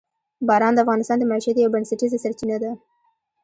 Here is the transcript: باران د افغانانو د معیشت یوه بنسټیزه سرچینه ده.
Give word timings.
باران 0.47 0.73
د 0.75 0.79
افغانانو 0.83 1.19
د 1.19 1.23
معیشت 1.29 1.55
یوه 1.57 1.73
بنسټیزه 1.73 2.17
سرچینه 2.23 2.57
ده. 2.63 2.71